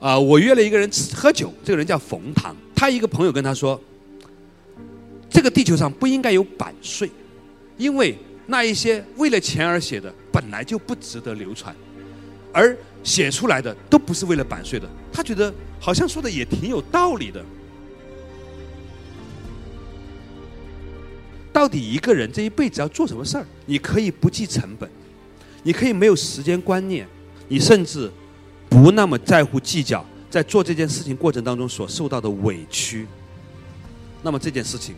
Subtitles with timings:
[0.00, 3.78] 啊，我约了一个人喝酒，这个人叫冯唐，他一个朋友跟他说，
[5.28, 7.10] 这个地球上不应该有版税，
[7.76, 8.16] 因为
[8.46, 11.76] 那一些为了钱而写的本来就不值得流传，
[12.50, 12.74] 而
[13.04, 14.88] 写出来的都不是为了版税的。
[15.12, 17.44] 他觉得好像说的也挺有道理的。
[21.52, 23.44] 到底一个人这一辈子要做什么事儿？
[23.66, 24.88] 你可以不计成本，
[25.62, 27.06] 你可以没有时间观念，
[27.48, 28.10] 你甚至。
[28.70, 33.08] 不那么在乎计较，在做这件事情过程当中所受到的委屈，
[34.22, 34.94] 那么这件事情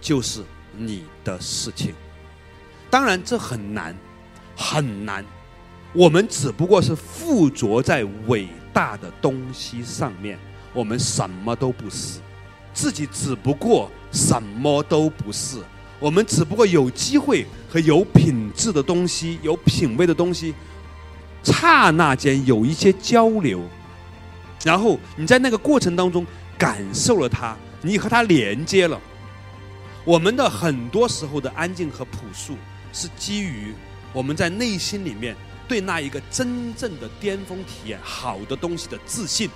[0.00, 0.40] 就是
[0.76, 1.92] 你的事情。
[2.88, 3.94] 当然这很难，
[4.56, 5.24] 很难。
[5.92, 10.38] 我们只不过是附着在伟大的东西上面，
[10.72, 12.20] 我们什么都不是，
[12.72, 15.58] 自己只不过什么都不是。
[15.98, 20.54] 我们只不过有机会和有品质的东西、有品位的东西。
[21.52, 23.62] 刹那间有一些交流，
[24.64, 26.26] 然后你在那个过程当中
[26.58, 29.00] 感受了它，你和它连接了。
[30.04, 32.56] 我们的很多时候的安静和朴素，
[32.92, 33.74] 是基于
[34.12, 39.50] 我们在内心里面对那一个真正的巅峰体验、好的东西的自信。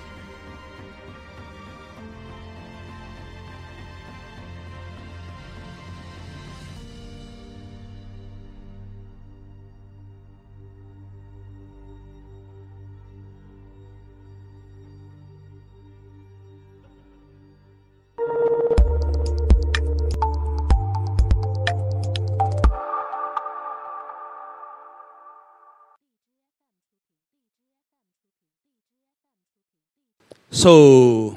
[30.52, 31.34] 受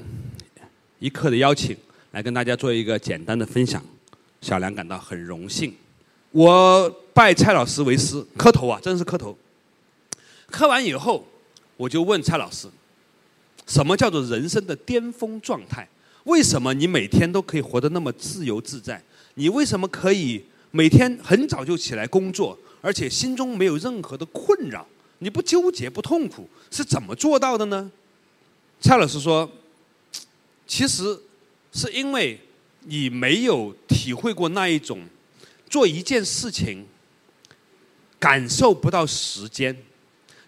[1.00, 1.76] 一刻的邀请，
[2.12, 3.82] 来跟大家做一个简单的分享，
[4.42, 5.74] 小梁感到很荣幸。
[6.32, 9.36] 我拜蔡老师为师，磕头啊，真是磕头。
[10.48, 11.26] 磕完以后，
[11.78, 12.68] 我就问蔡老师，
[13.66, 15.88] 什么叫做人生的巅峰状态？
[16.26, 19.02] 为什么你每天都可以活得那么自由自在？
[19.36, 24.86] 你为什么可以每天很早就起来工作，而且心中没有任何的困扰？
[25.20, 27.90] 你不纠结不痛苦，是怎么做到的呢？
[28.86, 29.52] 蔡老师说
[30.68, 31.20] ：“其实
[31.74, 32.40] 是因为
[32.82, 35.02] 你没有体会过那一种
[35.68, 36.86] 做一件事情
[38.20, 39.76] 感受不到时间，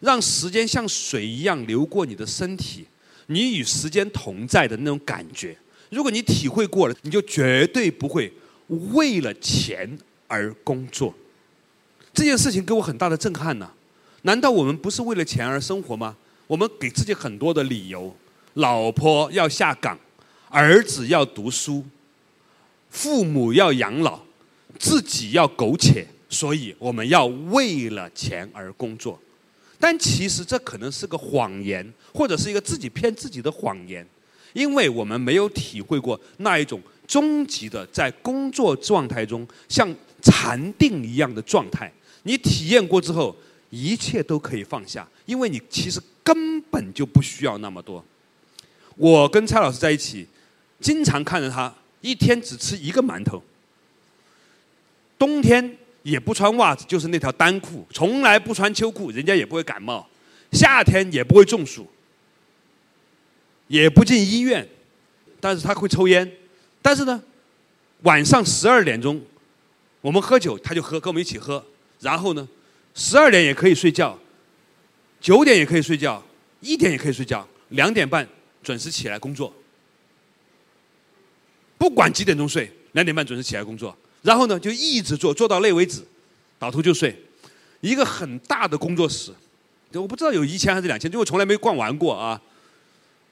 [0.02, 2.86] 让时间像水一样流过你的身体，
[3.26, 5.58] 你与时间同在的那种感觉。
[5.90, 8.32] 如果你体会过了，你就绝对不会
[8.68, 11.12] 为了钱而工作。
[12.14, 13.72] 这件事情给我很大的震撼呢。
[14.22, 16.16] 难道我们不是为了钱而生活吗？
[16.46, 18.16] 我们给自己很多的理由。”
[18.58, 19.98] 老婆要下岗，
[20.50, 21.86] 儿子要读书，
[22.90, 24.20] 父母要养老，
[24.80, 29.20] 自己要苟且，所以我们要为了钱而工作。
[29.80, 34.04] 但其实这可能是个谎言，或者是一个自己骗自己的谎言，
[34.54, 39.88] 因为我们没有体会过那一种终极的在工作状态中像
[40.24, 41.94] 禅定一样的状态。
[42.24, 43.36] 你体验过之后，
[43.70, 48.04] 一切都可以放下，因为你其实根本就不需要那么多。
[48.98, 50.28] 我跟蔡老师在一起，
[50.80, 53.42] 经常看着他一天只吃一个馒头，
[55.20, 60.08] 冬天也不穿袜子，就是那条单裤，从来不穿秋裤，人家也不会感冒，
[60.52, 61.88] 夏天也不会中暑，
[63.68, 64.68] 也不进医院，
[65.40, 66.32] 但是他会抽烟，
[66.82, 67.22] 但是呢，
[68.02, 69.22] 晚上十二点钟，
[70.02, 71.64] 我们喝酒他就喝，跟我们一起喝，
[72.00, 72.48] 然后呢，
[72.96, 74.18] 十二点也可以睡觉，
[75.22, 76.24] 九点也可以睡觉，
[76.62, 78.28] 一点也可以睡觉，两点半。
[78.68, 79.54] 准时起来工作，
[81.78, 86.06] 不管几点钟睡，两点半准时起来工作，然后呢就一直做，做到累为止，
[86.60, 87.18] 倒头就睡。
[87.80, 89.32] 一个很大的工作室，
[89.94, 92.42] 我不知道有一千还是两千，因为我从来没逛完过啊。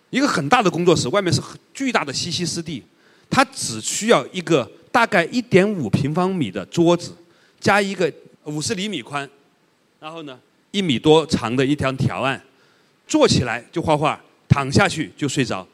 [0.09, 1.41] 一个很大的工作室，外面是
[1.73, 2.81] 巨大的西溪湿地，
[3.29, 7.11] 它只需要一个大概一点五平方米的桌子，
[7.59, 8.09] 加一个
[8.45, 9.29] 五十厘米宽，
[9.99, 10.39] 然后呢
[10.71, 12.41] 一米多长的一条条案，
[13.05, 14.21] 坐起来就画画。
[14.55, 15.67] 躺下去就睡着，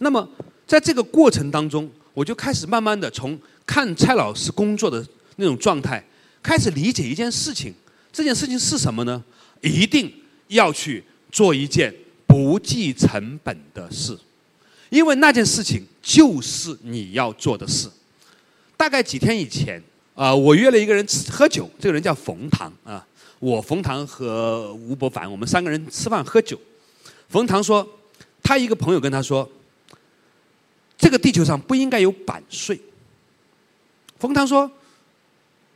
[0.00, 0.28] 那么
[0.66, 5.02] 在这个过程当中，我就开始慢慢的从看蔡老师工作的
[5.36, 6.04] 那种状态，
[6.42, 7.72] 开始理解一件事情。
[8.12, 9.24] 这件事情是什么呢？
[9.62, 10.12] 一定
[10.48, 11.02] 要去
[11.32, 11.90] 做一件
[12.26, 14.14] 不计成本的事，
[14.90, 17.88] 因为那件事情就是你要做的事。
[18.76, 19.82] 大概几天以前，
[20.14, 23.02] 啊，我约了一个人吃喝酒，这个人叫冯唐啊，
[23.38, 26.60] 我冯唐和吴伯凡，我们三个人吃饭喝酒。
[27.30, 27.88] 冯唐说。
[28.46, 29.50] 他一个朋友跟他说
[30.96, 32.80] ：“这个地球上不应该有版税。”
[34.20, 34.70] 冯唐说：“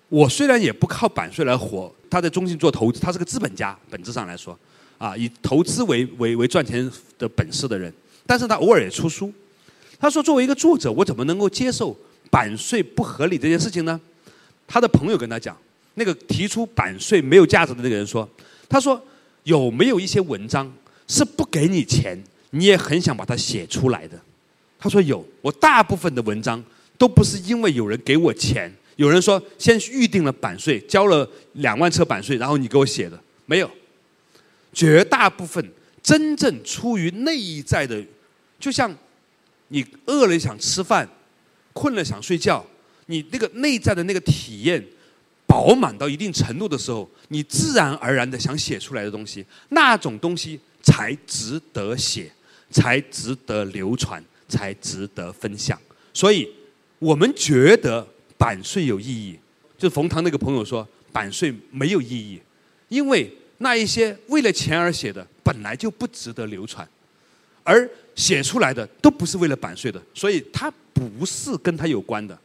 [0.09, 4.57] 我虽然也不靠版税来活，他在中信做投资，他是个资本家，本质上来说，
[4.99, 6.89] 啊，以投资为为为赚钱
[7.19, 7.93] 的本事的人，
[8.25, 9.33] 但是他偶尔也出书。
[9.99, 11.97] 他说：“作为一个作者，我怎么能够接受
[12.31, 14.01] 版税不合理这件事情呢？”
[14.69, 15.59] 他的朋友跟他讲，
[15.95, 18.29] 那个提出版税没有价值的那个人说
[18.71, 19.03] ：“他说
[19.43, 20.73] 有没有一些文章
[21.09, 22.17] 是不给你钱，
[22.51, 24.21] 你也很想把它写出来的？”
[24.79, 26.63] 他说：“有，我大部分的文章
[26.97, 33.71] 都不是因为有人给我钱，有人说先预定了版税，交了两万册版税，然后你给我写的，没有。
[34.73, 38.05] 绝大部分真正出于内在的，
[38.59, 38.95] 就像。”
[39.73, 41.09] 你饿了想吃饭，
[41.73, 42.67] 困了想睡觉，
[43.07, 44.85] 你那个内在的那个体验
[45.47, 52.33] 饱满到一定程度的时候，你自然而然的想写出来的东西，那种东西才值得写，
[52.71, 55.79] 才值得流传，才值得分享。
[56.15, 56.49] 所以，
[56.99, 58.07] 我们觉得
[58.39, 59.39] 版税有意义，
[59.77, 62.41] 就冯唐那个朋友说版税没有意义，
[62.89, 66.89] 因为那一些为了钱而写的本来就不值得流传，
[67.65, 67.89] 而。
[68.17, 72.39] 写出来的都不是为了版税的，所以他不是跟他有关的。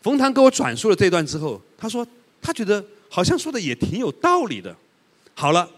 [0.00, 2.04] 冯唐给我转述了这段之后，他说
[2.42, 4.74] 他觉得好像说的也挺有道理的。
[5.34, 5.70] 好了，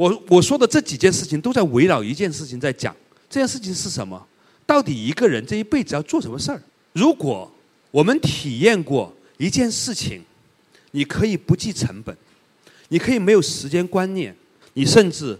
[0.00, 2.96] 我我说的这几件事情都在围绕一件事情在讲，
[3.28, 4.26] 这件事情是什么？
[4.64, 6.62] 到底一个人这一辈子要做什么事儿？
[6.94, 7.52] 如果
[7.90, 10.24] 我们体验过一件事情，
[10.92, 12.16] 你可以不计成本，
[12.88, 14.34] 你可以没有时间观念，
[14.72, 15.38] 你甚至。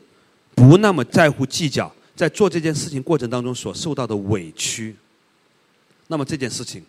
[0.52, 4.94] 不那么在乎计较，在做这件事情过程当中所受到的委屈，
[6.08, 6.84] 那么这件事情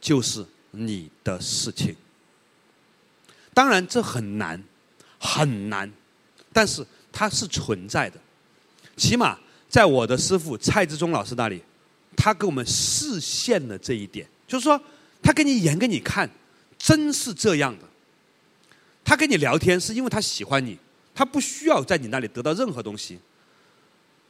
[0.00, 1.94] 就是你的事情。
[3.54, 4.60] 当然这很难，
[5.20, 5.88] 很难，
[6.52, 8.18] 但是它是存在的。
[8.96, 9.38] 起码
[9.68, 11.62] 在我的师傅蔡志忠老师那里，
[12.16, 14.80] 他给我们实现了这一点，就是说
[15.22, 16.28] 他给你演给你看，
[16.78, 17.84] 真是这样的。
[19.04, 20.78] 他跟你聊天是因为他喜欢你。
[21.14, 23.18] 他不需要在你那里得到任何东西。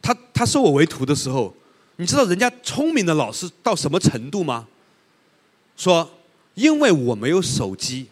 [0.01, 1.55] 他他收我为徒的时候，
[1.95, 4.67] 你知道人家聪明的老师到什么程度吗？
[5.77, 6.11] 说，
[6.55, 8.09] 因为我没有手机，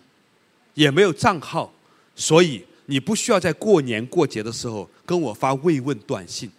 [0.75, 1.73] 也没有账号，
[2.15, 6.51] 所以你不需要在过年过节的时候跟我发慰问短信。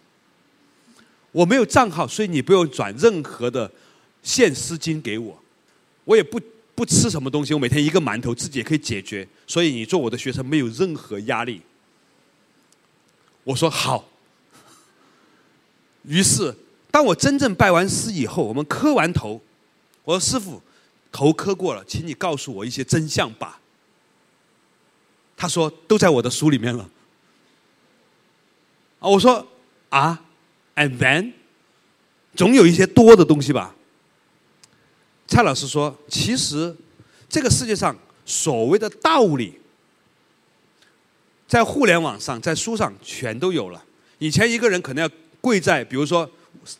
[1.30, 3.70] 我没有账号，所以你不用转任何的
[4.22, 5.38] 现丝金给我。
[6.04, 6.40] 我也不
[6.74, 11.60] 不吃什么东西，我每天一个馒头自己也可以解决，所以你做我的学生没有任何压力。
[13.44, 14.08] 我说好。
[16.04, 16.56] 于是，
[16.90, 19.38] 当我真正拜完师以后，我们磕完头，
[20.04, 20.62] 我说：“师傅，
[21.12, 23.60] 头磕过了，请你告诉我一些真相吧。”
[25.42, 26.88] 他说：“都在我的书里面了。”
[29.00, 29.44] 啊，我说
[29.90, 30.22] ：“啊
[30.76, 31.32] ，and then，
[32.36, 33.74] 总有一些多的东西吧。”
[35.26, 36.76] 蔡老师说：“其实，
[37.28, 39.58] 这个世界上所谓的道理。”
[41.48, 43.84] 在互联网上，在书上全都有了。
[44.20, 45.10] 以前一个人可能要
[45.40, 46.30] 跪在，比如说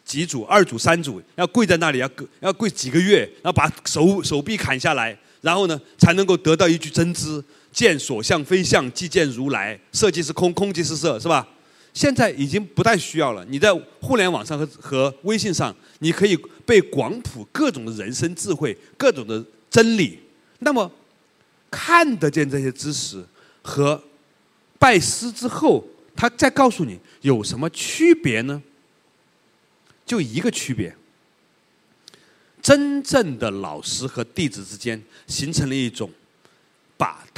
[0.04, 2.08] 几组、二组、三组，要跪在那里，要
[2.38, 7.42] 要跪几个月，然后把手手臂砍下来，然后呢才能够得到一句真知：
[7.72, 9.78] 见所向非相，即见如来。
[9.90, 11.48] 色即是空，空即是色，是吧？
[11.92, 13.44] 现在已经不太需要了。
[13.48, 20.20] 你在互联网上和和微信上，你可以被广普各种的人生智慧、各种的真理。
[20.60, 20.88] 那么
[21.70, 23.24] 看得见这些知识
[23.62, 24.00] 和。
[24.78, 25.84] 拜师之后，
[26.16, 28.60] 他再告诉你有什么区别呢？
[30.04, 30.92] 就一个区别：
[32.60, 36.10] 真正的老师和弟子之间形成了一种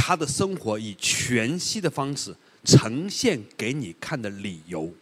[0.06, 4.92] 他的生活以全息的方式呈现给你看的理由，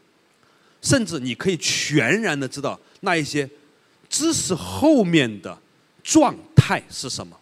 [0.80, 3.50] 甚至你可以全然的知道那一些
[4.08, 5.58] 知识后面的
[6.04, 7.36] 状态是什么。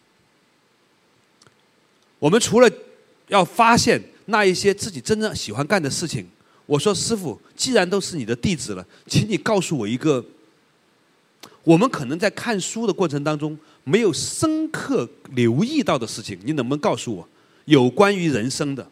[2.18, 2.70] 我们除了
[3.28, 4.00] 要发现。
[4.26, 6.24] 那一些自己真正喜欢干的事情，
[6.64, 10.24] 我说师傅，既然都是你的弟子了，请你告诉我一个，
[11.64, 17.28] 我们可能在看书的过程当中没有深刻留意到的事情，你能不能告诉我
[17.70, 18.84] 有关于人生的？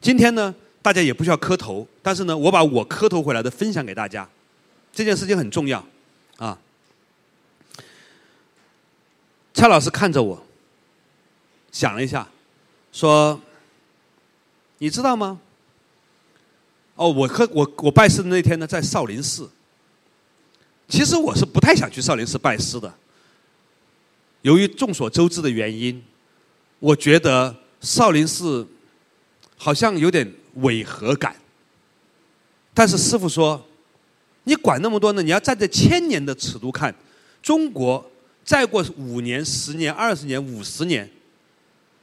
[0.00, 4.26] 今天呢，大家也不需要磕头，但是呢，我把我磕头回来的分享给大家，
[4.92, 5.84] 这件事情很重要
[6.38, 6.58] 啊。
[9.52, 10.42] 蔡老师看着我，
[11.70, 12.26] 想了一下，
[12.92, 13.40] 说。
[14.78, 15.40] 你知道吗？
[16.96, 19.48] 哦，我磕我我拜师的那天呢，在少林寺。
[20.88, 22.92] 其实我是不太想去少林寺拜师的。
[24.42, 26.02] 由于众所周知的原因，
[26.78, 28.66] 我觉得少林寺
[29.56, 31.36] 好像有点违和感。
[32.72, 33.66] 但是师傅说
[34.44, 35.22] ：“你管那么多呢？
[35.22, 36.94] 你要站在千年的尺度看，
[37.42, 38.10] 中国
[38.44, 41.10] 再过五年、十年、二十年、五十年，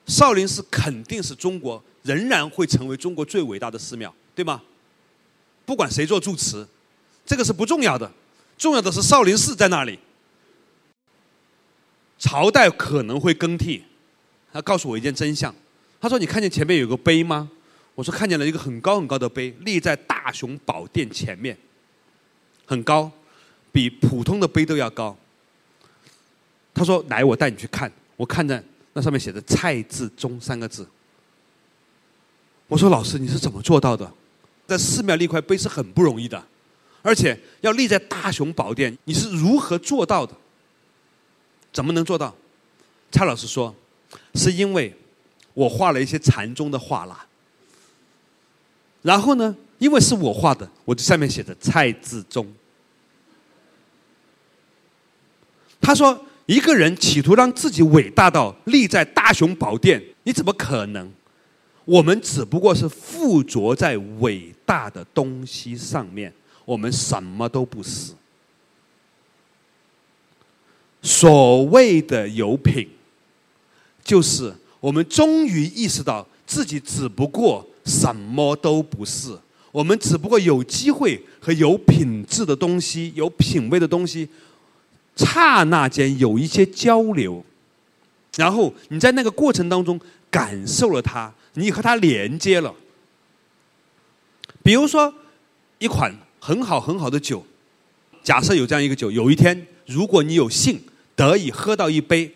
[0.05, 4.59] 少林寺肯定是中国。”仍然会成为中国最伟大的寺庙，对吗？
[5.67, 6.65] 不管谁做住持，
[7.23, 8.11] 这个是不重要的，
[8.57, 9.99] 重要的是少林寺在那里。
[12.17, 13.83] 朝代可能会更替，
[14.51, 15.53] 他告诉我一件真相，
[15.99, 17.49] 他说：“你看见前面有个碑吗？”
[17.95, 21.57] 我说：“看见了一个很高很高的碑，立在大雄宝殿前面，
[22.65, 23.11] 很高，
[23.71, 25.15] 比普通的碑都要高。”
[26.73, 30.87] 他说：“来，我带你去看。”我看着那上面写着“蔡志忠”三个字。
[32.67, 34.11] 我说：“老师，你是怎么做到的？
[34.67, 36.41] 在寺庙立块碑是很不容易的，
[37.01, 40.33] 而且要立在大雄宝殿，你是如何做到的？”
[41.73, 42.33] 怎么能做到？
[43.11, 43.75] 蔡老师说，
[44.35, 44.95] 是因为
[45.53, 47.25] 我画了一些禅宗的画啦。
[49.01, 52.47] 然后呢，因为是我画的，我就上面写着蔡志忠。
[55.79, 61.11] 他说，一个人企图让自己伟大到立在大雄宝殿，你怎么可能？
[61.85, 66.31] 我们只不过是附着在伟大的东西上面，
[66.63, 68.13] 我们什么都不是。
[71.01, 72.87] 所谓的有品，
[74.03, 79.37] 就是我们终于意识到自己只不过什么都不是，
[79.71, 84.27] 我们只不过有机会和有品质的东西、有品位的东西，
[85.15, 87.43] 刹那间有一些交流，
[88.35, 92.73] 然后你在那个过程当中感受了它，你和它连接了。
[94.63, 95.13] 比如说，
[95.79, 97.45] 一款很好很好的酒，
[98.23, 100.79] 假设有这样一个酒，有一天如果你有幸。
[101.13, 102.33] 得以喝到一杯，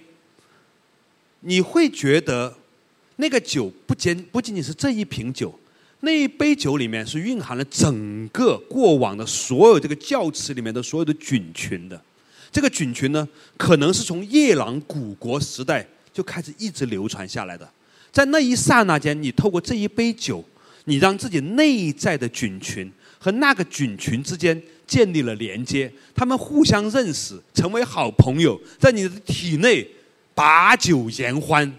[1.47, 2.53] 你会觉得
[3.17, 5.53] 那个酒不仅不仅仅是这一瓶酒，
[5.99, 12.01] 那一杯酒里面是蕴含了整个过往的所有这个窖池里面的所有的菌群的。
[12.51, 17.69] 这个菌群呢，可能是从夜郎古国时代就开始一直流传下来的。
[18.11, 20.43] 在那一刹那间，你透过这一杯酒，
[20.85, 24.61] 你让自己内在的菌群和那个菌群之间。
[24.87, 29.83] 建立了连接，他们互相认识，成为好朋友，在你的体内
[30.35, 31.73] 把酒言欢，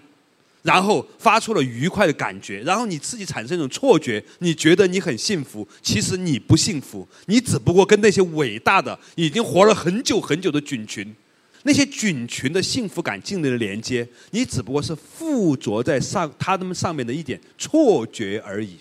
[0.62, 11.14] 然后发出了愉快的感觉，然后你自己产生一种错觉，你觉得你很幸福，其实你不幸福，你只不过跟那些伟大的、已经活了很久很久的菌群，
[11.62, 18.78] 那些菌群的幸福感建立了连接，你只不过是附着在上他们上面的一点错觉而已。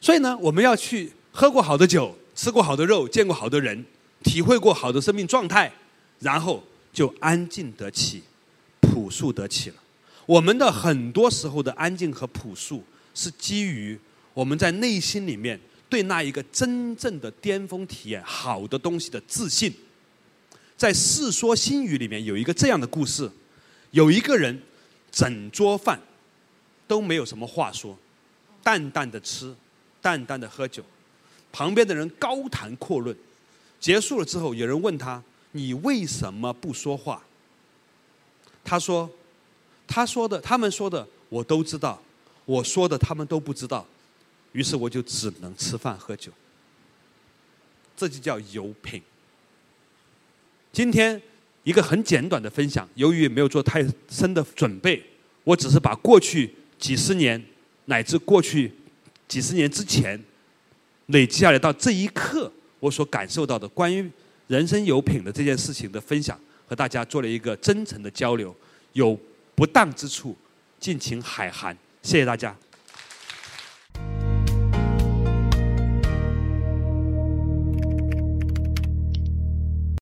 [0.00, 2.16] 所以呢，我们要去喝过好的酒。
[2.36, 3.82] 吃过好的肉，见过好的人，
[4.22, 5.72] 体会过好的生命状态，
[6.18, 6.62] 然后
[6.96, 8.22] 就安静得起，
[8.80, 9.76] 朴素得起了。
[10.24, 12.82] 我们的很多时候的安静和朴素，
[13.14, 13.98] 是基于
[14.32, 15.60] 我们在内心里面
[15.90, 19.70] 对那一个真正的巅峰体验、好的东西的自信。
[20.74, 23.30] 在《世说新语》里面有一个这样的故事：
[23.90, 24.58] 有一个人
[25.12, 26.00] 整桌饭
[26.88, 27.94] 都没有什么话说，
[28.62, 29.54] 淡淡的吃，
[30.00, 30.82] 淡淡的喝酒。
[31.52, 33.14] 旁边的人高谈阔论，
[33.78, 35.22] 结束了之后，有人问他
[35.56, 37.22] ：“你为什么不说话？”
[38.62, 39.10] 他说
[39.86, 42.00] ：“他说的，他们说的，我都知道；
[42.44, 43.86] 我说的，他们都不知道。
[44.52, 46.32] 于是我就只能吃饭喝酒。
[47.96, 49.02] 这就叫有品。
[50.72, 51.20] 今天
[51.64, 55.02] 一个很简短的分享，由于没有做太深的准备，
[55.44, 57.42] 我只是把过去几十年
[57.86, 58.72] 乃至过去
[59.26, 60.22] 几十年之前。”
[61.10, 64.10] 累积下来到这一刻，我所感受到的关于
[64.46, 68.54] 人生有品的这件事情的分享，和大家做了一个真诚的交流。
[68.92, 69.18] 有
[69.54, 70.36] 不当之处，
[70.78, 71.76] 敬请海涵。
[72.02, 72.56] 谢谢大家。